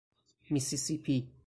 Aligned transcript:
میسیسیپی 0.49 1.29